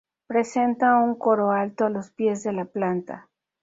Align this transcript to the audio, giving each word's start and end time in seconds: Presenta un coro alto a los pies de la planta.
Presenta 0.25 0.95
un 0.97 1.13
coro 1.13 1.51
alto 1.51 1.85
a 1.85 1.89
los 1.91 2.09
pies 2.09 2.41
de 2.41 2.53
la 2.53 2.65
planta. 2.65 3.29